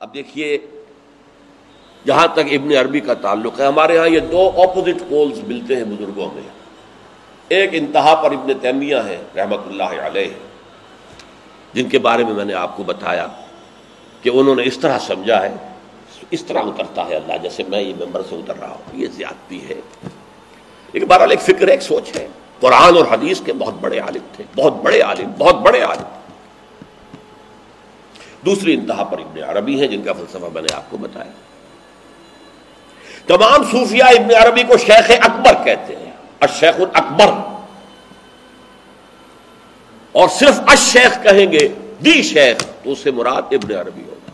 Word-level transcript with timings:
اب 0.00 0.14
دیکھیے 0.14 0.58
جہاں 2.06 2.26
تک 2.26 2.38
ابن 2.38 2.76
عربی 2.76 3.00
کا 3.00 3.14
تعلق 3.14 3.60
ہے۔ 3.60 3.66
ہمارے 3.66 3.98
ہاں 3.98 4.08
یہ 4.08 4.20
دو 4.20 4.50
اپوزٹ 4.56 5.02
پولز 5.08 5.38
ملتے 5.38 5.76
ہیں 5.76 5.84
بزرگوں 5.84 6.30
میں۔ 6.34 6.42
ایک 7.48 7.70
انتہا 7.72 8.14
پر 8.14 8.30
ابن 8.30 8.52
تیمیہ 8.62 8.96
ہے، 8.96 9.22
رحمت 9.36 9.58
اللہ 9.66 9.82
علیہ، 9.82 10.30
جن 11.72 11.88
کے 11.88 11.98
بارے 11.98 12.24
میں 12.24 12.32
میں 12.32 12.44
نے 12.44 12.54
آپ 12.54 12.76
کو 12.76 12.82
بتایا 12.82 13.26
کہ 14.22 14.30
انہوں 14.34 14.54
نے 14.54 14.62
اس 14.64 14.78
طرح 14.78 14.98
سمجھا 14.98 15.42
ہے، 15.42 15.54
اس 16.30 16.44
طرح 16.44 16.58
اترتا 16.58 17.06
ہے 17.08 17.16
اللہ، 17.16 17.32
جیسے 17.42 17.62
میں 17.68 17.80
یہ 17.80 17.92
ممبر 17.94 18.22
سے 18.28 18.34
اتر 18.34 18.54
رہا 18.60 18.70
ہوں۔ 18.70 19.00
یہ 19.00 19.06
زیادتی 19.06 19.68
ہے۔ 19.68 19.80
ایک 20.92 21.06
بہرحال 21.08 21.30
ایک 21.30 21.40
فکر، 21.40 21.68
ایک 21.68 21.82
سوچ 21.82 22.16
ہے۔ 22.16 22.28
قرآن 22.60 22.96
اور 22.96 23.06
حدیث 23.10 23.40
کے 23.40 23.52
بہت 23.52 23.74
بڑے 23.80 23.98
عالم 23.98 24.26
تھے، 24.32 24.44
بہت 24.56 24.72
بڑے 24.72 25.00
عالم، 25.00 25.32
بہت 25.38 25.54
بڑے 25.54 25.80
عالم۔ 25.80 26.07
دوسری 28.48 28.74
انتہا 28.74 29.04
پر 29.04 29.18
ابن 29.18 29.42
عربی 29.42 29.80
ہیں، 29.80 29.86
جن 29.86 30.02
کا 30.02 30.12
فلسفہ 30.12 30.46
میں 30.52 30.62
نے 30.62 30.74
آپ 30.74 30.90
کو 30.90 30.96
بتایا۔ 30.96 31.30
تمام 33.26 33.64
صوفیہ 33.70 34.02
ابن 34.02 34.34
عربی 34.34 34.62
کو 34.62 34.76
شیخ 34.76 35.10
اکبر 35.10 35.64
کہتے 35.64 35.96
ہیں 35.96 36.12
اشیخ 36.40 36.80
اکبر 36.94 37.28
اور 40.12 40.28
صرف 40.28 40.60
اشیخ 40.66 41.22
کہیں 41.22 41.52
گے، 41.52 41.68
دی 42.04 42.22
شیخ، 42.22 42.56
تو 42.84 42.92
اس 42.92 42.98
سے 42.98 43.10
مراد 43.10 43.42
ابن 43.50 43.74
عربی 43.74 44.02
ہوگا۔ 44.02 44.30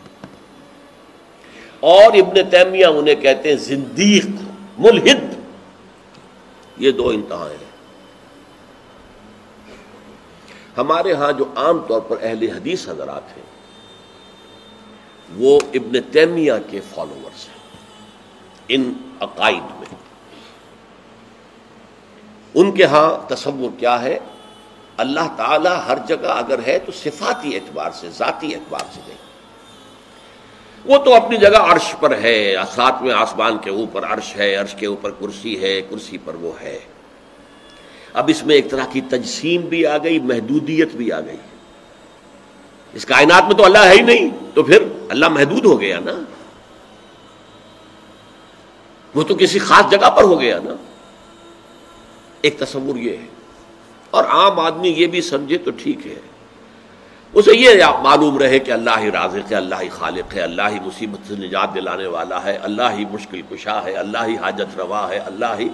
اور 1.80 2.12
ابن 2.12 2.50
تیمیہ 2.50 2.86
انہیں 2.86 3.14
کہتے 3.14 3.48
ہیں 3.48 3.56
زندیق، 3.56 4.26
ملحد۔ 4.78 5.34
یہ 6.76 6.90
دو 6.90 7.08
انتہا 7.08 7.48
ہیں۔ 7.50 7.64
ہمارے 10.78 11.12
ہاں 11.12 11.32
جو 11.32 11.44
عام 11.56 11.78
طور 11.88 12.00
پر 12.00 12.16
اہل 12.22 12.42
حدیث 12.42 12.88
حضرات 12.88 13.36
ہیں 13.36 13.53
وہ 15.36 15.60
ابن 15.74 16.02
تیمیہ 16.12 16.52
کے 16.70 16.80
فالوورز 16.94 17.48
ہیں، 17.48 17.80
ان 18.68 18.92
عقائد 19.20 19.80
میں۔ 19.80 19.96
ان 22.54 22.72
کے 22.72 22.84
ہاں 22.84 23.30
تصور 23.30 23.78
کیا 23.78 24.02
ہے؟ 24.02 24.18
اللہ 24.96 25.34
تعالی 25.36 25.68
ہر 25.86 25.98
جگہ 26.08 26.28
اگر 26.28 26.58
ہے 26.66 26.78
تو 26.78 26.92
صفاتی 26.92 27.54
اعتبار 27.54 27.90
سے، 27.90 28.08
ذاتی 28.10 28.54
اعتبار 28.54 28.92
سے 28.94 29.00
نہیں۔ 29.08 29.18
وہ 30.84 31.04
تو 31.04 31.14
اپنی 31.14 31.36
جگہ 31.36 31.56
عرش 31.56 31.94
پر 32.00 32.18
ہے 32.18 32.54
ساتویں 32.74 33.12
آسمان 33.12 33.58
کے 33.58 33.70
اوپر 33.70 34.04
عرش 34.04 34.36
ہے، 34.36 34.54
عرش 34.54 34.74
کے 34.74 34.86
اوپر 34.86 35.10
کرسی 35.10 35.62
ہے، 35.62 35.80
کرسی 35.90 36.18
پر 36.24 36.34
وہ 36.34 36.52
ہے۔ 36.60 36.78
اب 38.12 38.24
اس 38.28 38.44
میں 38.44 38.54
ایک 38.54 38.70
طرح 38.70 38.84
کی 38.92 39.00
تجسیم 39.00 39.60
بھی 39.60 39.86
آ 39.86 39.98
گئی، 39.98 40.18
محدودیت 40.18 40.88
بھی 40.92 41.12
آ 41.12 41.20
گئی۔ 41.20 41.36
اس 42.94 43.06
کائنات 43.06 43.44
میں 43.44 43.54
تو 43.54 43.64
اللہ 43.64 43.78
ہے 43.78 43.92
ہی 43.92 44.00
نہیں، 44.00 44.30
تو 44.54 44.62
پھر 44.62 44.82
اللہ 45.08 45.28
محدود 45.28 45.64
ہو 45.64 45.80
گیا 45.80 46.00
نا۔ 46.00 46.12
وہ 49.14 49.22
تو 49.22 49.34
کسی 49.34 49.58
خاص 49.58 49.90
جگہ 49.90 50.10
پر 50.10 50.22
ہو 50.22 50.40
گیا 50.40 50.58
نا۔ 50.64 50.74
ایک 52.40 52.58
تصور 52.58 52.96
یہ 52.96 53.16
ہے۔ 53.16 53.26
اور 54.10 54.24
عام 54.24 54.60
آدمی 54.60 54.88
یہ 54.88 55.06
بھی 55.06 55.20
سمجھے 55.20 55.58
تو 55.58 55.70
ٹھیک 55.70 56.06
ہے۔ 56.06 56.20
اسے 57.32 57.56
یہ 57.56 57.84
معلوم 58.02 58.38
رہے 58.38 58.58
کہ 58.58 58.70
اللہ 58.70 58.98
ہی 58.98 59.10
رازق 59.10 59.52
ہے، 59.52 59.56
اللہ 59.56 59.74
ہی 59.82 59.88
خالق 59.88 60.34
ہے، 60.34 60.40
اللہ 60.40 60.62
ہی 60.70 60.80
مصیبت 60.80 61.28
سے 61.28 61.34
نجات 61.34 61.74
دلانے 61.74 62.06
والا 62.06 62.44
ہے، 62.44 62.58
اللہ 62.62 62.82
ہی 62.98 63.04
مشکل 63.10 63.42
کشا 63.50 63.84
ہے، 63.84 63.92
اللہ 63.92 64.18
ہی 64.26 64.36
حاجت 64.36 64.78
روا 64.78 65.08
ہے، 65.08 65.18
اللہ 65.18 65.56
ہی 65.58 65.68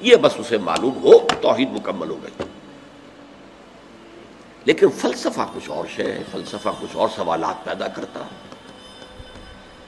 یہ 0.00 0.16
بس 0.16 0.32
اسے 0.38 0.58
معلوم 0.58 1.04
ہو، 1.04 1.18
توحید 1.42 1.68
مکمل 1.72 2.10
ہو 2.10 2.16
گئی۔ 2.22 2.53
لیکن 4.64 4.90
فلسفہ 4.90 5.40
کچھ 5.54 5.70
اور 5.70 5.84
شے 5.96 6.12
ہے 6.12 6.22
فلسفہ 6.32 6.68
کچھ 6.80 6.96
اور 6.96 7.08
سوالات 7.16 7.64
پیدا 7.64 7.88
کرتا 7.88 8.20
ہے۔ 8.20 8.44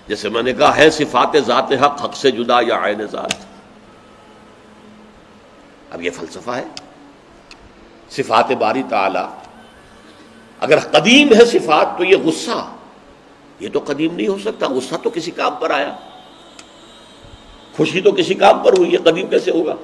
جیسے 0.06 0.28
میں 0.28 0.42
نے 0.42 0.52
کہا، 0.52 0.76
ہے 0.76 0.90
صفات 0.90 1.36
ذات 1.46 1.72
حق 1.72 2.04
حق 2.04 2.16
سے 2.16 2.30
جدا 2.30 2.60
یا 2.60 2.84
عین 2.84 3.06
ذات؟ 3.06 3.32
اب 5.90 6.02
یہ 6.02 6.10
فلسفہ 6.10 6.50
ہے۔ 6.50 6.64
صفات 8.10 8.50
باری 8.50 8.82
تعالی۔ 8.88 9.52
اگر 10.60 10.78
قدیم 10.78 11.28
ہے 11.34 11.44
صفات 11.44 11.98
تو 11.98 12.04
یہ 12.04 12.16
غصہ۔ 12.16 12.72
یہ 13.60 13.68
تو 13.72 13.80
قدیم 13.86 14.14
نہیں 14.14 14.28
ہو 14.28 14.38
سکتا۔ 14.38 14.66
غصہ 14.66 14.94
تو 15.02 15.10
کسی 15.10 15.30
کام 15.30 15.54
پر 15.54 15.70
آیا۔ 15.70 15.96
خوشی 17.76 18.00
تو 18.00 18.12
کسی 18.12 18.34
کام 18.34 18.62
پر 18.62 18.78
ہوئی۔ 18.78 18.92
یہ 18.92 18.98
قدیم 18.98 19.26
کیسے 19.26 19.50
ہوگا؟ 19.50 19.74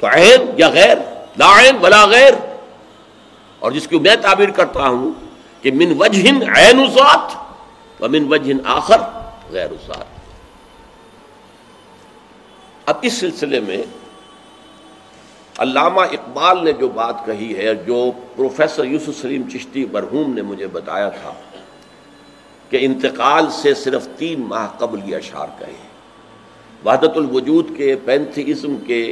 تو 0.00 0.06
عین 0.06 0.40
یا 0.56 0.68
غیر؟ 0.68 0.96
لا 1.38 1.60
عین 1.60 1.76
ولا 1.76 2.04
غیر؟ 2.04 2.49
اور 3.60 3.72
جس 3.72 3.88
کو 3.88 3.98
میں 4.00 4.16
تعبیر 4.22 4.50
کرتا 4.50 4.88
ہوں 4.88 5.10
کہ 5.62 5.70
من 5.72 5.92
وجہ 5.98 6.32
عین 6.56 6.86
ذات 6.94 7.36
و 8.02 8.08
من 8.08 8.32
وجہ 8.32 8.54
آخر 8.64 9.00
غیر 9.52 9.72
ذات۔ 9.86 10.18
اب 12.86 12.96
اس 13.02 13.12
سلسلے 13.12 13.60
میں 13.60 13.82
علامہ 15.58 16.00
اقبال 16.00 16.64
نے 16.64 16.72
جو 16.72 16.88
بات 16.88 17.24
کہی 17.26 17.56
ہے، 17.56 17.74
جو 17.86 18.10
پروفیسر 18.36 18.84
یوسف 18.84 19.20
سلیم 19.20 19.42
چشتی 19.52 19.84
برہوم 19.84 20.32
نے 20.34 20.42
مجھے 20.42 20.66
بتایا 20.66 21.08
تھا 21.08 21.32
کہ 22.70 22.78
انتقال 22.80 23.50
سے 23.50 23.74
صرف 23.74 24.08
تین 24.16 24.40
ماہ 24.48 24.66
قبل 24.78 25.00
یہ 25.04 25.16
اشعار 25.16 25.48
کہے 25.58 25.88
وحدت 26.84 27.16
الوجود 27.16 27.76
کے، 27.76 27.94
پینتھیزم 28.04 28.76
کے، 28.86 29.02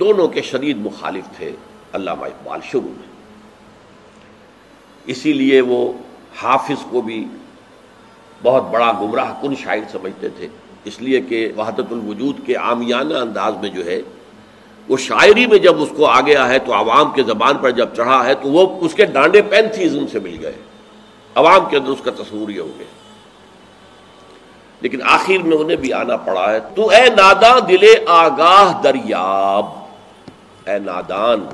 دونوں 0.00 0.28
کے 0.28 0.42
شدید 0.42 0.76
مخالف 0.76 1.36
تھے 1.36 1.50
علامہ 1.92 2.24
اقبال 2.24 2.60
شروع 2.70 2.92
میں۔ 2.96 3.13
اسی 5.06 5.32
لیے 5.32 5.60
وہ 5.60 5.92
حافظ 6.42 6.84
کو 6.90 7.00
بھی 7.00 7.28
بہت 8.42 8.70
بڑا 8.70 8.92
گمراہ 9.00 9.34
کن 9.42 9.54
شاعر 9.54 9.92
سمجھتے 9.92 10.28
تھے۔ 10.28 10.48
اس 10.84 11.02
لیے 11.02 11.20
کہ 11.20 11.52
وحدت 11.56 11.92
الوجود 11.92 12.46
کے 12.46 12.54
عامیانہ 12.54 13.14
انداز 13.14 13.54
میں 13.60 13.68
جو 13.68 13.84
ہے، 13.84 14.00
وہ 14.88 14.96
شاعری 14.96 15.46
میں 15.46 15.58
جب 15.58 15.82
اس 15.82 15.88
کو 15.96 16.06
آ 16.06 16.20
گیا 16.20 16.48
ہے 16.48 16.58
تو 16.58 16.74
عوام 16.74 17.10
کے 17.10 17.22
زبان 17.22 17.56
پر 17.56 17.70
جب 17.70 17.88
چڑھا 17.96 18.24
ہے 18.24 18.34
تو 18.34 18.48
وہ 18.48 18.86
اس 18.86 18.94
کے 18.94 19.04
ڈانڈے 19.04 19.42
پینتھیزم 19.42 20.06
سے 20.12 20.18
مل 20.18 20.36
گئے۔ 20.42 20.52
عوام 21.34 21.60
کے 21.70 21.76
اندر 21.76 21.90
اس 21.90 22.00
کا 22.04 22.10
تصور 22.10 22.48
یہ 22.48 22.60
ہو 22.60 22.70
گیا۔ 22.78 22.86
لیکن 24.80 25.02
آخر 25.02 25.42
میں 25.42 25.56
انہیں 25.56 25.76
بھی 25.76 25.92
آنا 25.92 26.16
پڑا 26.16 26.52
ہے، 26.52 26.58
تو 26.74 26.88
اے 26.88 27.10
نادا 27.16 27.58
دل 27.58 27.84
آگاہ 28.06 28.82
دریاب، 28.82 29.66
اے 30.70 30.78
نادان 30.78 31.44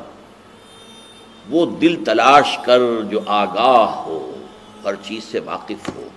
وہ 1.51 1.67
دل 1.67 2.05
تلاش 2.05 2.59
کر 2.59 2.79
جو 3.03 3.21
آگاہ 3.27 3.95
ہو، 4.07 4.33
ہر 4.85 4.95
چیز 4.95 5.25
سے 5.25 5.41
واقف 5.41 5.89
ہو۔ 5.97 6.09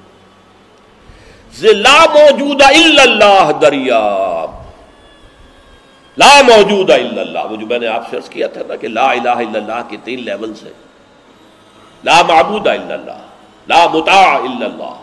لا 1.61 2.05
موجود 2.13 2.61
اللہ 2.61 3.51
دریاب۔ 3.61 4.51
لا 6.17 6.41
موجود 6.41 6.89
الا 6.89 7.21
اللہ۔ 7.21 7.39
وہ 7.49 7.55
جو 7.55 7.67
میں 7.67 7.79
نے 7.79 7.87
آپ 7.87 8.09
سے 8.09 8.17
عرض 8.17 8.29
کیا 8.29 8.47
تھا 8.47 8.61
نا 8.67 8.75
کہ 8.75 8.87
لا 8.87 9.11
الہ 9.11 9.29
الا 9.29 9.59
اللہ 9.59 9.81
کے 9.89 9.97
تین 10.03 10.23
لیولز 10.23 10.63
ہیں۔ 10.63 10.73
لا 12.03 12.21
معبود 12.27 12.67
الا 12.67 12.93
اللہ، 12.93 13.21
لا 13.67 13.87
مطاع 13.93 14.35
الا 14.35 14.65
اللہ، 14.65 14.93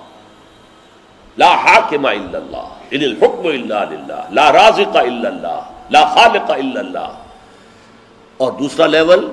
لا 1.38 1.54
حاکم 1.54 2.06
الا 2.06 2.38
اللہ، 2.38 2.68
ان 2.90 3.00
الحکم 3.02 3.46
الا 3.46 3.84
للہ، 3.84 4.28
لا 4.30 4.52
رازق 4.52 4.96
الا 4.96 5.28
اللہ، 5.28 5.60
لا 5.90 6.04
خالق 6.04 6.50
الا 6.50 6.80
اللہ۔ 6.80 7.12
اور 8.36 8.52
دوسرا 8.52 8.86
لیول 8.86 9.32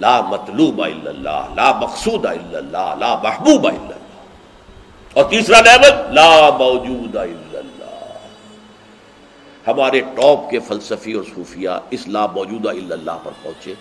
لا 0.00 0.20
مطلوب 0.20 0.82
الا 0.82 1.10
اللہ، 1.10 1.54
لا 1.54 1.72
مقصود 1.80 2.26
الا 2.26 2.58
اللہ، 2.58 2.94
لا 2.98 3.20
محبوب 3.22 3.66
الا 3.66 3.78
اللہ۔ 3.78 5.14
اور 5.14 5.24
تیسرا 5.24 5.60
لیول 5.60 6.14
لا 6.14 6.50
موجود 6.58 7.16
الا 7.16 7.58
اللہ۔ 7.58 8.16
ہمارے 9.66 10.00
ٹاپ 10.00 10.50
کے 10.50 10.58
فلسفی 10.58 11.12
اور 11.12 11.24
صوفیہ 11.34 11.70
اس 11.90 12.08
لا 12.08 12.26
موجودہ 12.26 12.68
الا 12.68 12.94
اللہ 12.94 13.18
پر 13.22 13.30
پہنچے۔ 13.42 13.74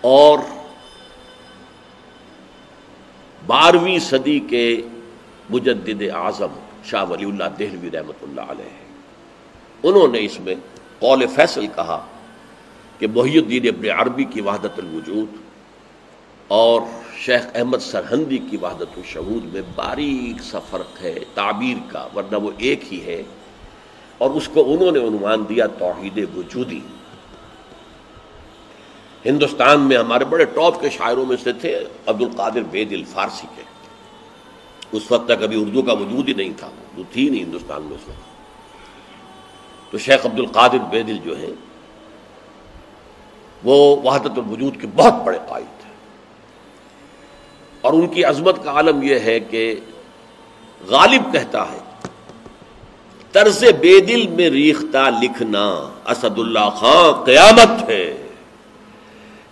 اور 0.00 0.38
بارہویں 3.46 3.98
صدی 3.98 4.40
کے 4.40 4.82
مجدد 5.50 6.02
اعظم 6.14 6.52
شاہ 6.84 7.04
ولی 7.04 7.24
اللہ 7.24 7.44
دہلوی 7.58 7.90
رحمۃ 7.90 8.22
اللہ 8.22 8.40
علیہ 8.40 8.86
انہوں 9.82 10.08
نے 10.08 10.18
اس 10.18 10.40
میں 10.40 10.54
قول 10.98 11.26
فیصل 11.26 11.66
کہا 11.66 12.06
کہ 12.98 13.06
محی 13.06 13.38
الدین 13.38 13.68
ابن 13.68 14.00
عربی 14.00 14.24
کی 14.24 14.40
وحدت 14.40 14.78
الوجود 14.78 15.26
اور 16.48 16.82
شیخ 17.18 17.46
احمد 17.54 17.78
سرہندی 17.78 18.38
کی 18.38 18.56
وحدت 18.56 18.96
الشہود 18.96 19.54
میں 19.54 19.62
باریک 19.74 20.42
سا 20.42 20.58
فرق 20.58 21.02
ہے، 21.02 21.14
تعبیر 21.34 21.92
کا، 21.92 22.08
ورنہ 22.14 22.36
وہ 22.36 22.50
ایک 22.58 22.92
ہی 22.92 23.04
ہے۔ 23.04 23.22
اور 24.18 24.30
اس 24.30 24.48
کو 24.48 24.72
انہوں 24.72 24.92
نے 24.92 24.98
عنوان 24.98 25.44
دیا 25.48 25.66
توحید 25.66 26.24
وجودی۔ 26.36 26.80
ہندوستان 29.24 29.80
میں 29.80 29.96
ہمارے 29.96 30.24
بڑے 30.24 30.44
ٹاپ 30.44 30.80
کے 30.80 30.90
شاعروں 30.90 31.26
میں 31.26 31.36
سے 31.42 31.52
تھے 31.52 31.84
عبد 32.06 32.22
القادر 32.22 32.62
بید 32.70 32.92
الفارسی 32.92 33.46
کے۔ 33.56 33.62
اس 34.92 35.12
وقت 35.12 35.24
تک 35.24 35.42
ابھی 35.42 35.60
اردو 35.60 35.82
کا 35.82 35.92
وجود 35.92 36.28
ہی 36.28 36.34
نہیں 36.34 36.52
تھا 36.56 36.66
اردو 36.66 37.02
تھی 37.12 37.28
نہیں 37.28 37.44
ہندوستان 37.44 37.82
میں 37.82 37.94
اس 37.94 38.08
وقت۔ 38.08 38.36
تو 39.92 39.98
شیخ 39.98 40.26
عبد 40.26 40.38
القادر 40.38 40.78
بیدل 40.90 41.18
جو 41.24 41.38
ہیں 41.38 41.65
وہ 43.64 43.96
وحدت 44.02 44.38
الوجود 44.38 44.80
کے 44.80 44.86
بہت 44.96 45.14
بڑے 45.24 45.38
قائد 45.48 45.80
تھے 45.80 45.90
اور 47.80 47.92
ان 47.92 48.06
کی 48.06 48.24
عظمت 48.24 48.64
کا 48.64 48.70
عالم 48.70 49.02
یہ 49.02 49.18
ہے 49.18 49.40
کہ 49.40 49.74
غالب 50.88 51.32
کہتا 51.32 51.72
ہے، 51.72 52.08
طرز 53.32 53.64
بے 53.80 54.00
دل 54.00 54.26
میں 54.26 54.50
ریختہ 54.50 55.10
لکھنا 55.22 55.92
اسد 56.06 56.38
اللہ 56.38 56.70
خان 56.76 57.24
قیامت 57.24 57.88
ہے۔ 57.88 58.22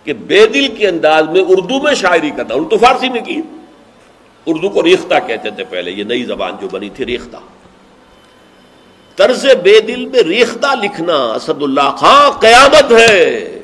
کہ 0.03 0.13
بے 0.13 0.45
دل 0.45 0.75
کے 0.75 0.87
انداز 0.87 1.29
میں 1.29 1.41
اردو 1.47 1.81
میں 1.81 1.93
شاعری 1.93 2.29
کرتا 2.29 2.55
اردو 2.55 2.77
فارسی 2.77 3.09
میں 3.09 3.21
کی۔ 3.21 3.41
اردو 4.45 4.69
کو 4.69 4.83
ریختہ 4.83 5.27
کہتے 5.27 5.51
تھے 5.51 5.63
پہلے، 5.63 5.91
یہ 5.91 6.03
نئی 6.03 6.23
زبان 6.23 6.53
جو 6.61 6.67
بنی 6.67 6.89
تھی 6.89 7.05
ریختہ۔ 7.05 7.37
طرز 9.15 9.45
بے 9.63 9.79
دل 9.79 10.05
میں 10.05 10.23
ریختہ 10.23 10.75
لکھنا 10.83 11.15
اسد 11.15 11.63
اللہ 11.63 11.95
خان 11.97 12.39
قیامت 12.39 12.91
ہے۔ 12.91 13.54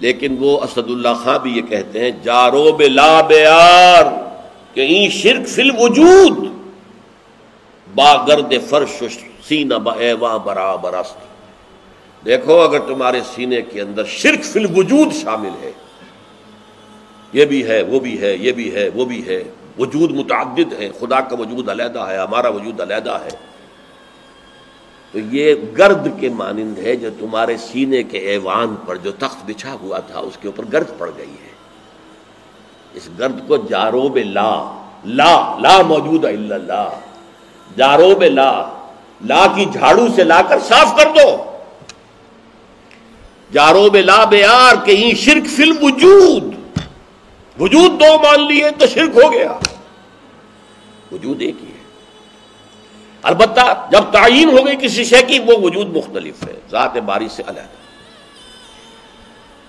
لیکن 0.00 0.36
وہ 0.38 0.60
اسد 0.60 0.78
اللہ 0.78 1.08
خان 1.24 1.38
بھی 1.42 1.56
یہ 1.56 1.62
کہتے 1.62 2.00
ہیں، 2.00 2.10
جارو 2.22 2.72
بے 2.72 2.88
لا 2.88 3.20
بیار، 3.20 4.04
کہ 4.74 4.80
این 4.80 5.10
شرک 5.10 5.48
فل 5.48 5.70
وجود 5.78 6.36
با 7.94 8.26
گرد 8.26 8.54
فرش 8.68 9.02
سینہ 9.48 9.74
با 9.74 10.36
برا 10.36 10.76
برست 10.76 11.28
دیکھو 12.26 12.60
اگر 12.60 12.78
تمہارے 12.78 13.20
سینے 13.34 13.62
کے 13.62 13.80
اندر 13.80 14.04
شرک 14.04 14.44
فل 14.44 14.66
وجود 14.76 15.12
شامل 15.12 15.50
ہے۔ 15.62 15.72
یہ 17.32 17.44
بھی 17.44 17.66
ہے، 17.66 17.82
وہ 17.82 18.00
بھی 18.00 18.20
ہے، 18.20 18.36
یہ 18.36 18.52
بھی 18.52 18.74
ہے، 18.74 18.88
وہ 18.94 19.04
بھی 19.04 19.26
ہے۔ 19.26 19.44
وجود 19.78 20.10
متعدد 20.10 20.72
ہے، 20.78 20.88
خدا 21.00 21.20
کا 21.20 21.36
وجود 21.36 21.68
علیحدہ 21.68 21.98
ہے، 21.98 22.16
ہمارا 22.16 22.48
وجود 22.48 22.80
علیحدہ 22.80 23.18
ہے۔ 23.24 23.47
تو 25.12 25.18
یہ 25.18 25.54
گرد 25.78 26.08
کے 26.20 26.28
مانند 26.28 26.78
ہے 26.78 26.96
جو 26.96 27.10
تمہارے 27.20 27.56
سینے 27.56 28.02
کے 28.02 28.18
ایوان 28.18 28.74
پر 28.86 28.96
جو 28.96 29.12
تخت 29.12 29.36
بچھا 29.46 29.72
ہوا 29.72 29.98
تھا، 29.98 30.18
اس 30.18 30.38
کے 30.40 30.48
اوپر 30.48 30.64
گرد 30.72 30.98
پڑ 30.98 31.10
گئی 31.18 31.30
ہے۔ 31.30 31.48
اس 32.94 33.08
گرد 33.18 33.48
کو 33.48 33.56
جاروب 33.56 34.18
لا 34.18 34.82
لا 35.04 35.58
لا 35.58 35.82
موجود 35.82 36.24
اللہ 36.24 36.88
جاروب 37.76 38.22
لا۔ 38.22 38.68
لا 39.24 39.46
کی 39.54 39.64
جھاڑو 39.64 40.06
سے 40.16 40.24
لا 40.24 40.42
کر 40.42 40.58
صاف 40.58 40.96
کر 40.96 41.08
دو۔ 41.14 41.44
جاروب 43.52 43.96
لا 43.96 44.24
بیار 44.24 44.86
کہیں 44.86 45.14
شرک 45.14 45.46
فل 45.56 45.72
وجود 45.82 46.54
وجود 47.60 48.00
دو 48.00 48.18
مان 48.18 48.46
لیے 48.46 48.70
تو 48.78 48.86
شرک 48.86 49.24
ہو 49.24 49.32
گیا۔ 49.32 49.58
وجود 51.12 51.42
ایک 51.42 51.54
ہی۔ 51.62 51.67
البتہ 53.28 53.88
جب 53.90 54.04
تعین 54.12 54.58
ہو 54.58 54.66
گئی 54.66 54.76
کسی 54.80 55.04
شے 55.04 55.22
کی، 55.22 55.38
وہ 55.38 55.56
وجود 55.62 55.96
مختلف 55.96 56.42
ہے، 56.42 56.54
ذات 56.70 56.96
باری 56.96 57.28
سے 57.28 57.42
علیحدہ۔ 57.46 57.76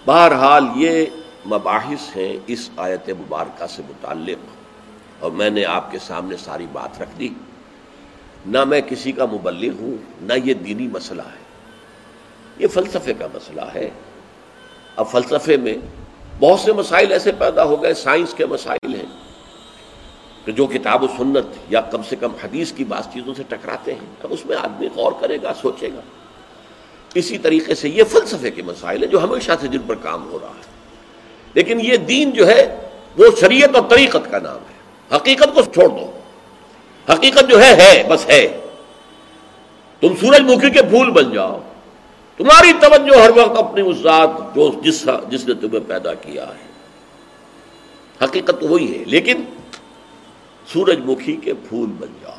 بہرحال 0.06 0.66
یہ 0.76 1.06
مباحث 1.46 2.16
ہیں 2.16 2.38
اس 2.48 2.70
آیت 2.78 3.10
مبارکہ 3.10 3.68
سے 3.68 3.82
متعلق، 3.90 4.48
اور 5.20 5.32
میں 5.32 5.50
نے 5.50 5.66
آپ 5.66 5.92
کے 5.92 6.00
سامنے 6.00 6.38
ساری 6.38 6.68
بات 6.72 7.02
رکھ 7.02 7.20
دی۔ 7.20 7.30
نہ 8.46 8.64
میں 8.64 8.82
کسی 8.82 9.12
کا 9.12 9.26
مبلغ 9.26 9.82
ہوں، 9.82 9.96
نہ 10.22 10.34
یہ 10.44 10.54
دینی 10.54 10.88
مسئلہ 10.88 11.22
ہے۔ 11.22 11.44
یہ 12.60 12.68
فلسفے 12.68 13.14
کا 13.14 13.28
مسئلہ 13.34 13.66
ہے۔ 13.76 13.90
اب 14.96 15.06
فلسفے 15.12 15.58
میں 15.58 15.74
بہت 16.40 16.60
سے 16.60 16.74
مسائل 16.74 17.12
ایسے 17.12 17.32
پیدا 17.32 17.64
ہو 17.64 17.84
گئے، 17.84 17.94
سائنس 17.94 18.34
کے 18.34 18.46
مسائل 18.46 18.96
ہیں۔ 18.96 19.29
کہ 20.46 20.52
جو 20.52 20.68
کتاب 20.68 21.04
و 21.04 21.08
سنت 21.08 21.46
یا 21.70 21.82
کم 21.82 22.02
سے 22.10 22.16
کم 22.16 22.32
حدیث 22.44 22.72
کی 22.72 22.84
بات 22.84 23.14
چیزوں 23.14 23.34
سے 23.34 23.44
ٹکراتے 23.50 23.94
ہیں 23.94 24.16
اس 24.24 24.46
میں 24.46 24.58
آدمی 24.58 24.88
غور 24.96 25.12
کرے 25.20 25.38
گا، 25.44 25.54
سوچے 25.62 25.88
گا۔ 25.88 26.02
اسی 27.16 27.38
طریقے 27.38 27.76
سے 27.76 27.90
یہ 27.90 28.04
فلسفے 28.04 28.52
کے 28.52 28.62
مسائل 28.62 29.04
ہیں 29.04 29.12
جو 29.12 29.24
ہمیشہ 29.24 29.52
سے 29.62 29.68
جن 29.68 29.80
پر 29.88 29.96
کام 29.96 30.32
ہو 30.32 30.40
رہا 30.42 30.48
ہے۔ 30.48 30.70
لیکن 31.54 31.80
یہ 31.82 31.98
دین 31.98 32.32
جو 32.32 32.48
ہے، 32.48 32.90
وہ 33.18 33.26
شریعت 33.40 33.76
اور 33.76 33.90
طریقت 33.90 34.32
کا 34.32 34.40
نام 34.40 34.58
ہے۔ 34.58 34.80
حقیقت 35.16 35.56
کو 35.56 35.62
چھوڑ 35.62 35.90
دو۔ 35.90 36.12
حقیقت 37.14 37.50
جو 37.50 37.62
ہے 37.62 37.76
ہے، 37.76 38.04
بس 38.10 38.30
ہے۔ 38.30 38.60
تم 40.00 40.16
سورج 40.16 40.42
مکھی 40.42 40.70
کے 40.70 40.82
پھول 40.82 41.12
بن 41.12 41.34
جاؤ۔ 41.34 41.60
تمہاری 42.38 42.74
توجہ 42.74 43.22
ہر 43.22 43.30
وقت 43.30 43.58
اپنی 43.58 43.90
اس 43.90 43.98
ذات 43.98 44.30
جو 44.56 44.72
جس 44.84 45.08
جس 45.30 45.48
نے 45.48 45.54
تمہیں 45.54 45.80
پیدا 45.88 46.14
کیا 46.14 46.46
ہے۔ 46.48 46.70
حقیقت 48.26 48.62
تو 48.62 48.68
وہی 48.68 49.00
ہے، 49.00 49.04
لیکن 49.04 49.44
سورج 50.74 51.00
مکھی 51.00 51.36
کے 51.36 51.54
پھول 51.54 51.90
بن 51.90 52.08
جاؤ۔ 52.22 52.36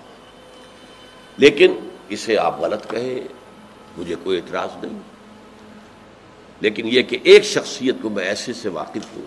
لیکن 1.37 1.75
اسے 2.09 2.39
آپ 2.39 2.61
غلط 2.61 2.91
کہیں، 2.91 3.29
مجھے 3.97 4.15
کوئی 4.23 4.37
اعتراض 4.37 4.85
نہیں۔ 4.85 4.99
لیکن 6.61 6.87
یہ 6.87 7.03
کہ 7.03 7.19
ایک 7.23 7.45
شخصیت 7.45 7.95
کو 8.03 8.09
میں 8.09 8.25
ایسے 8.25 8.53
سے 8.53 8.69
واقف 8.69 9.17
ہوں 9.17 9.25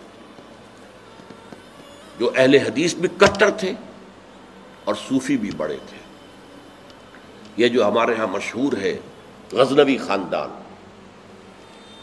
جو 2.20 2.32
اہل 2.36 2.54
حدیث 2.54 2.96
بھی 2.96 3.10
کٹر 3.18 3.50
تھے 3.50 3.74
اور 4.84 4.96
صوفی 5.10 5.38
بھی 5.38 5.52
بڑے 5.58 5.78
تھے۔ 5.90 5.98
یہ 7.58 7.68
جو 7.68 7.88
ہمارے 7.88 8.16
ہاں 8.16 8.28
مشہور 8.28 8.74
ہے 8.74 8.98
غزنوی 9.52 9.98
خاندان۔ 9.98 10.50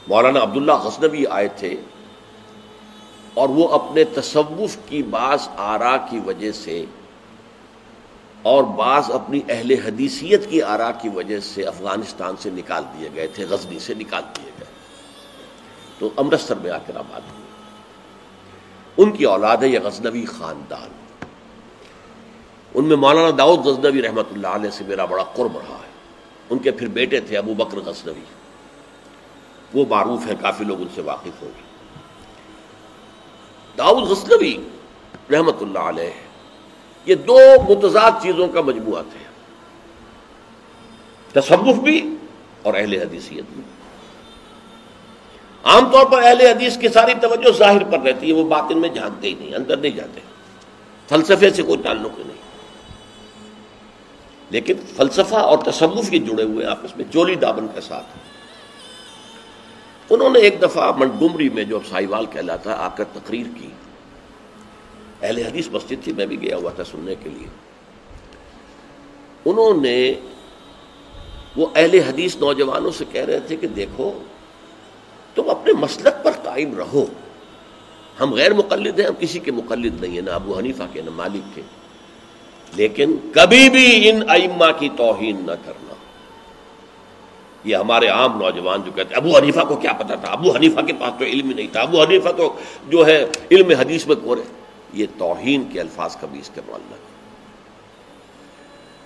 مولانا 0.06 0.42
عبداللہ 0.42 0.72
غزنوی 0.72 1.26
آئے 1.26 1.48
تھے۔ 1.48 1.74
اور 3.34 3.48
وہ 3.48 3.68
اپنے 3.68 4.04
تصوف 4.04 4.76
کی 4.86 5.02
بعض 5.02 5.48
آرا 5.56 5.96
کی 5.96 6.20
وجہ 6.26 6.52
سے 6.52 6.84
اور 8.42 8.64
بعض 8.64 9.10
اپنی 9.10 9.40
اہل 9.48 9.70
حدیثیت 9.70 10.50
کی 10.50 10.62
آرا 10.62 10.90
کی 10.90 11.08
وجہ 11.08 11.40
سے 11.40 11.64
افغانستان 11.64 12.36
سے 12.38 12.50
نکال 12.50 12.84
دیے 12.98 13.08
گئے 13.14 13.26
تھے، 13.26 13.44
غزنی 13.44 13.78
سے 13.78 13.94
نکال 13.94 14.22
دیے 14.36 14.50
گئے۔ 14.58 14.66
تو 15.98 16.10
امرتسر 16.16 16.54
میں 16.54 16.70
آ 16.70 16.78
کر 16.86 16.96
آباد 16.96 17.20
ہوئے 17.20 17.40
ان 18.96 19.12
کی 19.12 19.24
اولاد 19.24 19.56
ہے 19.56 19.68
یہ 19.68 19.78
غزنوی 19.80 20.24
خاندان۔ 20.24 20.88
ان 22.74 22.84
میں 22.84 22.96
مولانا 22.96 23.30
داؤد 23.38 23.58
غزنوی 23.58 24.02
رحمۃ 24.02 24.32
اللہ 24.32 24.46
علیہ 24.46 24.70
سے 24.70 24.84
میرا 24.84 25.04
بڑا 25.04 25.24
قرب 25.24 25.56
رہا 25.56 25.76
ہے۔ 25.76 25.90
ان 26.50 26.58
کے 26.58 26.70
پھر 26.70 26.86
بیٹے 26.86 27.20
تھے 27.20 27.38
ابو 27.38 27.54
بکر 27.54 27.78
غزنوی۔ 27.78 28.24
وہ 29.74 29.84
معروف 29.88 30.26
ہے 30.26 30.34
کافی 30.40 30.64
لوگ 30.64 30.80
ان 30.80 30.88
سے 30.94 31.00
واقف 31.00 31.42
ہوں 31.42 31.50
گے۔ 31.58 31.69
داؤد 33.80 34.02
غسلوی 34.02 34.56
رحمت 35.32 35.62
اللہ 35.62 35.78
علیہ، 35.78 36.10
یہ 37.06 37.14
دو 37.14 37.38
متضاد 37.68 38.10
چیزوں 38.22 38.48
کا 38.48 38.60
مجموعہ 38.60 39.02
تھے۔ 39.02 39.24
تصوف 41.40 41.76
بھی 41.76 42.16
اور 42.62 42.74
اہل 42.74 42.92
حدیثیت 42.92 43.44
بھی۔ 43.52 43.62
عام 45.64 45.92
طور 45.92 46.06
پر 46.06 46.22
اہل 46.22 46.40
حدیث 46.40 46.78
کی 46.78 46.88
ساری 46.88 47.12
توجہ 47.22 47.50
ظاہر 47.58 47.84
پر 47.84 47.98
رہتی 47.98 48.28
ہے، 48.28 48.32
وہ 48.32 48.48
باطن 48.48 48.78
میں 48.78 48.88
جانتے 48.88 49.28
ہی 49.28 49.34
نہیں، 49.34 49.54
اندر 49.54 49.76
نہیں 49.76 49.96
جاتے۔ 49.96 50.20
فلسفے 51.08 51.50
سے 51.50 51.62
کوئی 51.62 51.78
تعلق 51.78 52.18
نہیں۔ 52.18 52.36
لیکن 54.50 54.74
فلسفہ 54.96 55.34
اور 55.34 55.58
تصوف 55.58 56.12
یہ 56.12 56.18
جڑے 56.18 56.42
ہوئے 56.42 56.66
آپس 56.66 56.96
میں 56.96 57.04
چولی 57.12 57.34
دابن 57.34 57.66
کے 57.74 57.80
ساتھ۔ 57.80 58.06
انہوں 60.10 60.30
نے 60.30 60.38
ایک 60.38 60.62
دفعہ 60.62 60.92
منڈمری 60.96 61.48
میں 61.48 61.64
جو 61.64 61.76
اب 61.76 61.82
سائیوال 61.90 62.26
کہلاتا، 62.26 62.72
آ 62.72 62.88
کر 62.88 63.04
تقریر 63.04 63.46
کی۔ 63.60 63.68
اہل 65.22 65.38
حدیث 65.38 65.68
مسجد 65.72 66.04
تھی، 66.04 66.12
میں 66.12 66.26
بھی 66.26 66.42
گیا 66.42 66.56
ہوا 66.56 66.70
تھا 66.70 66.84
سننے 66.84 67.14
کے 67.22 67.30
لیے۔ 67.30 67.46
انہوں 69.44 69.82
نے 69.82 70.14
وہ 71.56 71.66
اہل 71.74 71.94
حدیث 71.94 72.36
نوجوانوں 72.36 72.90
سے 72.90 73.04
کہہ 73.12 73.24
رہے 73.24 73.40
تھے 73.40 73.56
کہ 73.56 73.66
دیکھو، 73.66 74.22
تم 75.34 75.50
اپنے 75.50 75.72
مسلک 75.72 76.24
پر 76.24 76.30
قائم 76.42 76.74
رہو۔ 76.74 77.06
ہم 78.20 78.34
غیر 78.34 78.54
مقلد 78.54 78.98
ہیں، 78.98 79.06
ہم 79.06 79.14
کسی 79.18 79.38
کے 79.38 79.52
مقلد 79.52 80.00
نہیں 80.00 80.12
ہیں، 80.12 80.20
نہ 80.20 80.30
ابو 80.30 80.58
حنیفہ 80.58 80.82
کے، 80.92 81.02
نہ 81.02 81.10
مالک 81.10 81.54
کے۔ 81.54 81.62
لیکن 82.74 83.16
کبھی 83.32 83.70
بھی 83.70 84.10
ان 84.10 84.22
ائمہ 84.28 84.64
کی 84.78 84.88
توہین 84.96 85.36
نہ 85.46 85.52
کرنا۔ 85.64 85.89
یہ 87.64 87.76
ہمارے 87.76 88.06
عام 88.06 88.38
نوجوان 88.38 88.82
جو 88.84 88.90
کہتے 88.92 89.14
ہیں، 89.14 89.16
ابو 89.16 89.36
حنیفہ 89.38 89.60
کو 89.60 89.76
کیا 89.76 89.92
پتا 89.92 90.14
تھا؟ 90.14 90.32
ابو 90.32 90.56
حنیفہ 90.56 90.80
کے 90.80 90.92
پاس 90.92 91.12
تو 91.18 91.24
علم 91.24 91.48
ہی 91.48 91.54
نہیں 91.54 91.66
تھا۔ 91.72 91.80
ابو 91.80 92.02
حنیفہ 92.02 92.28
تو 92.28 92.56
جو 92.88 93.06
ہے 93.06 93.26
علم 93.50 93.70
حدیث 93.70 94.06
میں 94.06 94.16
کورے 94.16 94.40
یہ 94.92 95.06
توہین 95.18 95.64
کے 95.72 95.80
الفاظ 95.80 96.16
کا 96.16 96.26
بھی 96.30 96.40
استعمال 96.40 96.80
نہ 96.90 96.94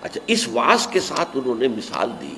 اچھا 0.01 0.21
اس 0.27 0.47
واس 0.47 0.87
کے 0.87 0.99
ساتھ 0.99 1.29
انہوں 1.33 1.55
نے 1.55 1.67
مثال 1.67 2.11
دی 2.21 2.35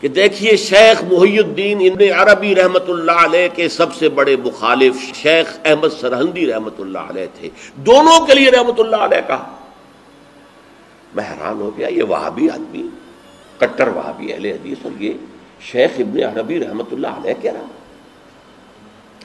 کہ 0.00 0.08
دیکھیے 0.08 0.56
شیخ 0.56 1.02
محی 1.02 1.38
الدین 1.38 1.80
ابن 1.80 2.20
عربی 2.20 2.54
رحمت 2.54 2.90
اللہ 2.90 3.12
علیہ 3.12 3.48
کے 3.54 3.68
سب 3.68 3.94
سے 3.94 4.08
بڑے 4.08 4.36
مخالف 4.36 4.94
شیخ 5.14 5.58
احمد 5.64 5.88
سرہندی 6.00 6.52
رحمت 6.52 6.80
اللہ 6.80 6.98
علیہ 6.98 7.26
تھے۔ 7.34 7.48
دونوں 7.74 8.26
کے 8.26 8.34
لیے 8.34 8.50
رحمت 8.50 8.80
اللہ 8.80 8.96
علیہ 8.96 9.20
کہا۔ 9.26 9.56
میں 11.14 11.24
حیران 11.24 11.60
ہو 11.60 11.70
گیا، 11.78 11.88
یہ 11.88 12.02
وہاں 12.02 12.30
بھی 12.30 12.50
آدمی۔ 12.50 12.88
کٹر 13.58 13.88
وہابی 13.88 14.32
اہل 14.32 14.44
حدیث 14.44 14.78
اور 14.82 15.02
یہ 15.02 15.12
شیخ 15.60 15.90
ابن 15.98 16.22
عربی 16.22 16.60
رحمت 16.60 16.92
اللہ 16.92 17.06
علیہ 17.06 17.34
کیا 17.40 17.52
رہا 17.52 17.66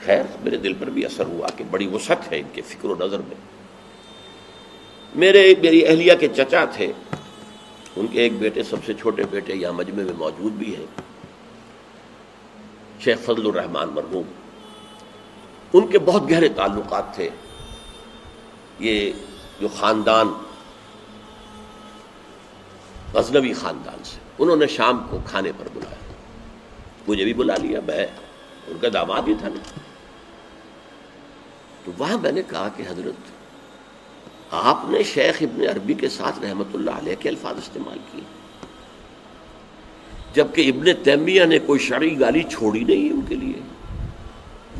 خیر، 0.04 0.22
میرے 0.44 0.56
دل 0.56 0.72
پر 0.74 0.86
بھی 0.86 1.04
اثر 1.04 1.26
ہوا 1.26 1.48
کہ 1.56 1.64
بڑی 1.70 1.86
وسعت 1.86 2.32
ہے 2.32 2.38
ان 2.38 2.48
کے 2.52 2.62
فکر 2.62 2.84
و 2.84 2.94
نظر 2.94 3.18
میں۔ 3.18 3.36
میرے، 5.14 5.54
میری 5.62 5.86
اہلیہ 5.86 6.12
کے 6.20 6.28
چچا 6.28 6.64
تھے، 6.64 6.92
ان 7.96 8.06
کے 8.06 8.20
ایک 8.20 8.38
بیٹے 8.38 8.62
سب 8.62 8.76
سے 8.86 8.94
چھوٹے 8.94 9.22
بیٹے 9.30 9.54
یہاں 9.54 9.72
مجمع 9.72 10.02
میں 10.02 10.12
موجود 10.18 10.52
بھی 10.52 10.76
ہیں۔ 10.76 10.86
شیخ 13.00 13.18
فضل 13.18 13.46
الرحمان 13.46 13.88
مرحوم، 13.88 14.22
ان 15.72 15.86
کے 15.86 15.98
بہت 15.98 16.30
گہرے 16.30 16.48
تعلقات 16.48 17.14
تھے۔ 17.14 17.28
یہ 18.78 19.12
جو 19.60 19.68
خاندان، 19.68 20.26
غزنوی 23.14 23.52
خاندان 23.52 24.04
سے۔ 24.04 24.23
انہوں 24.38 24.56
نے 24.56 24.66
شام 24.66 25.06
کو 25.10 25.18
کھانے 25.26 25.52
پر 25.58 25.68
بلایا۔ 25.74 25.96
مجھے 27.08 27.24
بھی 27.24 27.34
بلا 27.34 27.54
لیا، 27.56 27.80
میں، 27.86 28.06
ان 28.66 28.78
کا 28.80 28.88
داماد 28.92 29.22
ہی 29.26 29.34
تھا 29.34 29.48
نا۔ 29.48 29.80
تو 31.84 31.92
وہاں 31.98 32.18
میں 32.18 32.32
نے 32.32 32.42
کہا 32.50 32.68
کہ 32.76 32.82
حضرت، 32.88 33.30
آپ 34.50 34.84
نے 34.88 35.02
شیخ 35.02 35.36
ابن 35.40 35.62
عربی 35.62 35.94
کے 35.94 36.08
ساتھ 36.08 36.38
رحمت 36.40 36.66
اللہ 36.74 36.90
علیہ 36.90 37.14
کے 37.20 37.28
الفاظ 37.28 37.58
استعمال 37.58 37.98
کیے۔ 38.12 38.24
جبکہ 40.34 40.72
ابن 40.74 41.04
تیمیہ 41.04 41.44
نے 41.44 41.58
کوئی 41.58 41.78
شرعی 41.78 42.20
گالی 42.20 42.42
چھوڑی 42.42 42.84
نہیں 42.84 43.10
ان 43.10 43.20
کے 43.28 43.34
لیے۔ 43.34 43.60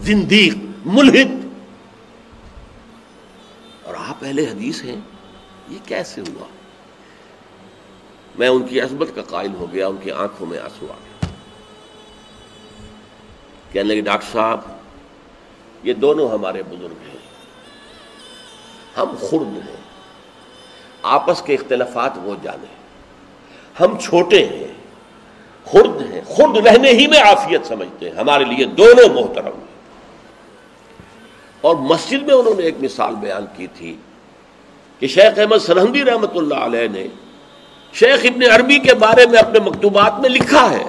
زندیق، 0.03 0.55
ملحد۔ 0.87 1.47
اور 3.83 3.95
آپ 3.99 4.25
اہل 4.25 4.39
حدیث 4.39 4.85
ہیں، 4.85 5.01
یہ 5.69 5.79
کیسے 5.85 6.21
ہوا؟ 6.21 6.47
میں 8.39 8.49
ان 8.49 8.67
کی 8.67 8.81
عصمت 8.81 9.09
کا 9.15 9.23
قائل 9.23 9.55
ہو 9.55 9.67
گیا، 9.73 9.87
ان 9.87 9.97
کی 10.03 10.11
آنکھوں 10.11 10.47
میں 10.47 10.59
آنسو 10.59 10.87
آ 10.87 10.95
گیا۔ 11.05 11.27
کہنے 13.73 13.95
لگے، 13.95 14.01
ڈاکٹر 14.01 14.27
صاحب، 14.33 14.61
یہ 15.83 15.93
دونوں 15.93 16.29
ہمارے 16.29 16.63
بزرگ 16.63 17.09
ہیں۔ 17.09 17.17
ہم 18.97 19.15
خرد 19.21 19.69
ہیں۔ 19.69 19.77
آپس 21.03 21.43
کے 21.43 21.55
اختلافات 21.55 22.13
وہ 22.17 22.35
جانے۔ 22.43 22.67
ہم 23.81 23.99
چھوٹے 23.99 24.45
ہیں، 24.45 24.67
خرد 25.65 26.13
ہیں۔ 26.13 26.21
خرد 26.37 26.67
رہنے 26.67 26.91
ہی 26.91 27.07
میں 27.07 27.23
عافیت 27.23 27.67
سمجھتے 27.67 28.11
ہیں۔ 28.11 28.17
ہمارے 28.17 28.45
لیے 28.45 28.65
دونوں 28.65 29.15
محترم 29.15 29.47
ہیں۔ 29.47 29.75
اور 31.61 31.77
مسجد 31.77 32.23
میں 32.23 32.35
انہوں 32.35 32.55
نے 32.55 32.63
ایک 32.63 32.75
مثال 32.81 33.15
بیان 33.15 33.45
کی 33.57 33.67
تھی 33.67 33.97
کہ 34.99 35.07
شیخ 35.07 35.39
احمد 35.39 35.59
سرحدی 35.59 36.05
رحمت 36.05 36.37
اللہ 36.37 36.55
علیہ 36.55 36.89
نے 36.89 37.07
شیخ 37.95 38.21
ابن 38.25 38.43
عربی 38.51 38.79
کے 38.79 38.95
بارے 38.95 39.27
میں 39.27 39.39
اپنے 39.39 39.61
مکتوبات 39.61 40.21
میں 40.21 40.31
لکھا 40.31 40.71
ہے۔ 40.71 40.85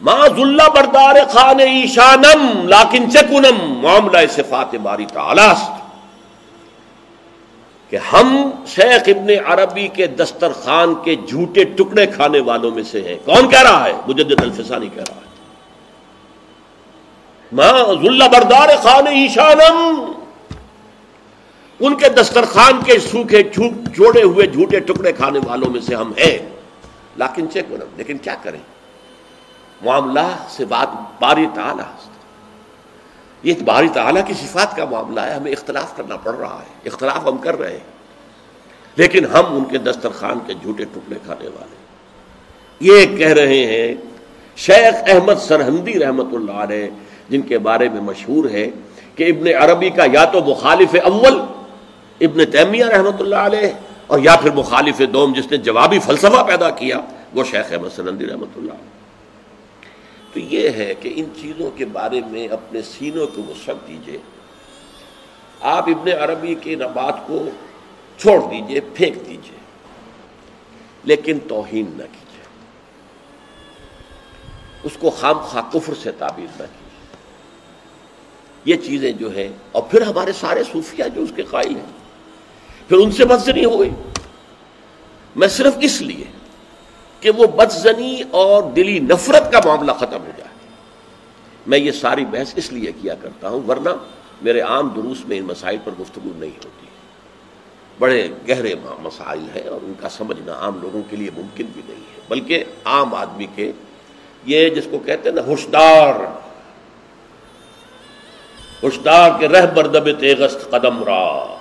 ما 0.00 0.26
ذلہ 0.36 0.62
بردار 0.74 1.14
خان 1.30 1.60
ایشانم 1.60 2.68
لاکن 2.68 3.10
چکنم 3.10 3.80
معاملہ 3.80 4.18
صفات 4.30 4.74
باری 4.74 5.06
تعالیست 5.06 5.70
کہ 7.90 7.98
ہم 8.12 8.50
شیخ 8.66 9.02
ابن 9.06 9.28
عربی 9.46 9.88
کے 9.88 10.06
دسترخوان 10.06 10.94
کے 11.04 11.14
جھوٹے 11.14 11.64
ٹکڑے 11.64 12.06
کھانے 12.06 12.40
والوں 12.40 12.70
میں 12.70 12.82
سے 12.82 13.00
ہیں۔ 13.00 13.16
کون 13.24 13.50
کہہ 13.50 13.62
رہا 13.62 13.84
ہے؟ 13.84 13.92
مجدد 14.08 14.40
الفسانی 14.42 14.88
کہہ 14.88 15.04
رہا 15.08 15.16
ہے۔ 15.16 15.30
ماں 17.52 18.02
ذلہ 18.02 18.24
بردار 18.24 18.68
خان 18.82 19.06
ایشانم 19.06 20.12
ان 21.82 21.96
کے 21.96 22.08
دسترخوان 22.08 22.82
کے 22.84 22.98
سوکھے 22.98 23.42
جوڑے 23.94 24.22
ہوئے 24.22 24.46
جھوٹے 24.46 24.80
ٹکڑے 24.80 25.12
کھانے 25.12 25.38
والوں 25.46 25.70
میں 25.70 25.80
سے 25.80 25.94
ہم 25.94 26.12
ہیں۔ 26.18 26.38
لاکن 27.16 27.50
چیک 27.50 27.64
لیکن 27.96 28.18
کیا 28.18 28.34
کریں؟ 28.42 28.58
معاملہ 29.82 30.36
سے 30.48 30.64
بات 30.64 30.88
باری 31.22 31.46
تعالیٰ 31.54 31.84
یہ 33.42 33.54
باری 33.64 33.88
تعالیٰ 33.88 34.26
کی 34.26 34.32
صفات 34.34 34.76
کا 34.76 34.84
معاملہ 34.84 35.20
ہے، 35.20 35.34
ہمیں 35.34 35.52
اختلاف 35.52 35.96
کرنا 35.96 36.16
پڑ 36.16 36.34
رہا 36.34 36.62
ہے۔ 36.62 36.88
اختلاف 36.88 37.26
ہم 37.26 37.36
کر 37.36 37.58
رہے 37.58 37.72
ہیں۔ 37.72 37.92
لیکن 38.96 39.26
ہم 39.26 39.56
ان 39.56 39.64
کے 39.64 39.78
دسترخوان 39.78 40.38
کے 40.46 40.54
جھوٹے 40.54 40.84
ٹکڑے 40.84 41.14
کھانے 41.24 41.48
والے 41.48 41.76
یہ 42.80 43.16
کہہ 43.16 43.32
رہے 43.32 43.66
ہیں، 43.66 43.94
شیخ 44.56 44.94
احمد 45.06 45.34
سرحندی 45.40 45.98
رحمت 45.98 46.26
اللہ 46.32 46.52
علیہ، 46.52 46.88
جن 47.28 47.40
کے 47.40 47.58
بارے 47.58 47.88
میں 47.88 48.00
مشہور 48.00 48.50
ہے 48.50 48.70
کہ 49.14 49.30
ابن 49.30 49.62
عربی 49.62 49.90
کا 49.90 50.04
یا 50.12 50.24
تو 50.24 50.44
مخالف 50.44 50.96
اول 51.04 51.42
ابن 52.22 52.50
تیمیہ 52.50 52.84
رحمت 52.84 53.20
اللہ 53.20 53.36
علیہ، 53.36 53.68
اور 54.06 54.18
یا 54.18 54.36
پھر 54.36 54.50
مخالف 54.50 55.00
دوم 55.12 55.32
جس 55.32 55.50
نے 55.50 55.56
جوابی 55.56 55.98
فلسفہ 55.98 56.42
پیدا 56.46 56.70
کیا، 56.70 57.00
وہ 57.34 57.44
شیخ 57.44 57.72
احمد 57.72 57.88
سنندی 57.96 58.26
رحمت 58.26 58.56
اللہ 58.56 58.72
تو 60.32 60.40
یہ 60.40 60.68
ہے 60.70 60.94
کہ 61.00 61.12
ان 61.16 61.24
چیزوں 61.40 61.70
کے 61.70 61.84
بارے 61.84 62.20
میں 62.30 62.48
اپنے 62.48 62.82
سینوں 62.82 63.26
کو 63.26 63.42
وسعت 63.42 63.88
دیجیے۔ 63.88 64.18
آپ 65.60 65.88
ابن 65.88 66.12
عربی 66.20 66.54
کی 66.54 66.74
نبات 66.74 67.26
کو 67.26 67.44
چھوڑ 68.18 68.38
دیجیے، 68.50 68.80
پھینک 68.80 69.16
دیجیے۔ 69.16 69.58
لیکن 71.04 71.38
توہین 71.48 71.84
نہ 71.96 72.02
کیجیے۔ 72.02 72.44
اس 74.82 74.92
کو 75.00 75.10
خام 75.10 75.38
خواہ 75.38 75.70
کفر 75.72 75.94
سے 76.02 76.10
تعبیر 76.12 76.46
نہ 76.46 76.66
کیجیے۔ 76.66 76.90
یہ 78.64 78.76
چیزیں 78.76 79.12
جو 79.12 79.36
ہیں، 79.36 79.48
اور 79.72 79.82
پھر 79.82 80.02
ہمارے 80.02 80.32
سارے 80.32 80.64
صوفیہ 80.72 81.04
جو 81.14 81.22
اس 81.22 81.32
کے 81.36 81.42
قائل 81.42 81.76
ہیں۔ 81.76 82.01
پھر 82.88 82.96
ان 82.96 83.12
سے 83.12 83.24
بدزنی 83.24 83.64
ہو 83.64 83.80
گئی۔ 83.80 83.90
میں 85.36 85.48
صرف 85.48 85.74
اس 85.80 86.02
لیے 86.02 86.24
کہ 87.20 87.30
وہ 87.30 87.46
بدزنی 87.46 88.22
اور 88.30 88.62
دلی 88.62 88.98
نفرت 88.98 89.52
کا 89.52 89.60
معاملہ 89.64 89.92
ختم 89.92 90.20
ہو 90.20 90.30
جائے۔ 90.36 90.52
میں 91.66 91.78
یہ 91.78 91.92
ساری 91.92 92.24
بحث 92.24 92.52
اس 92.56 92.72
لیے 92.72 92.92
کیا 92.92 93.14
کرتا 93.14 93.48
ہوں، 93.48 93.60
ورنہ 93.68 93.90
میرے 94.42 94.60
عام 94.60 94.88
دروس 94.88 95.24
میں 95.24 95.38
ان 95.38 95.44
مسائل 95.44 95.76
پر 95.84 95.92
گفتگو 96.00 96.30
نہیں 96.36 96.50
ہوتی۔ 96.50 96.86
بڑے 97.98 98.28
گہرے 98.48 98.74
مسائل 98.98 99.46
ہیں 99.54 99.68
اور 99.68 99.80
ان 99.82 99.92
کا 100.00 100.08
سمجھنا 100.08 100.52
عام 100.52 100.82
لوگوں 100.82 101.02
کے 101.10 101.16
لیے 101.16 101.30
ممکن 101.36 101.66
بھی 101.72 101.82
نہیں 101.88 102.04
ہے۔ 102.16 102.20
بلکہ 102.28 102.64
عام 102.84 103.14
آدمی 103.14 103.46
کے 103.54 103.72
یہ 104.44 104.68
جس 104.68 104.84
کو 104.90 104.98
کہتے 104.98 105.28
ہیں 105.28 105.36
نا، 105.36 105.42
ہوشدار۔ 105.42 106.14
ہوشدار 108.82 109.30
کے 109.40 109.48
رہ 109.48 109.66
بردب 109.74 110.20
تیغست 110.20 110.70
قدم 110.70 111.04
را۔ 111.04 111.58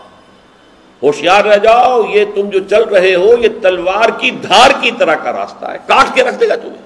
ہوشیار 1.03 1.45
رہ 1.45 1.57
جاؤ، 1.57 2.03
یہ 2.09 2.25
تم 2.35 2.49
جو 2.49 2.59
چل 2.69 2.83
رہے 2.83 3.15
ہو، 3.15 3.37
یہ 3.39 3.47
تلوار 3.61 4.09
کی 4.19 4.31
دھار 4.31 4.71
کی 4.81 4.91
طرح 4.91 5.15
کا 5.15 5.31
راستہ 5.31 5.65
ہے۔ 5.65 5.77
کاٹ 5.87 6.15
کے 6.15 6.23
رکھ 6.23 6.39
دے 6.39 6.47
گا 6.47 6.55
تمہیں۔ 6.55 6.81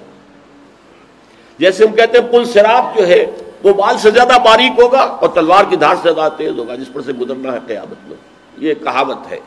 جیسے 1.58 1.84
ہم 1.84 1.92
کہتے 1.92 2.18
ہیں، 2.18 2.32
پل 2.32 2.44
سراب 2.44 2.98
جو 2.98 3.08
ہے، 3.08 3.26
وہ 3.62 3.72
بال 3.72 3.98
سے 3.98 4.10
زیادہ 4.10 4.38
باریک 4.44 4.80
ہوگا 4.80 5.00
اور 5.00 5.28
تلوار 5.28 5.64
کی 5.70 5.76
دھار 5.76 5.94
سے 6.02 6.12
زیادہ 6.14 6.32
تیز 6.36 6.58
ہوگا، 6.58 6.74
جس 6.74 6.92
پر 6.92 7.00
سے 7.02 7.12
گزرنا 7.12 7.52
ہے 7.52 7.58
قیامت 7.66 8.08
میں۔ 8.08 8.16
یہ 8.56 8.74
کہاوت 8.74 9.32
ہے۔ 9.32 9.38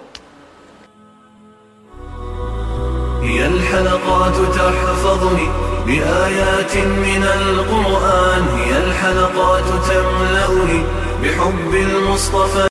هي 3.30 3.38
الحلقات 3.38 4.56
تحفظني 4.56 5.46
بآيات 5.86 6.76
من 6.76 7.24
القرآن 7.24 8.42
هي 8.42 8.76
الحلقات 8.76 9.90
تملأني 9.90 10.84
بحب 11.22 11.74
المصطفى 11.74 12.68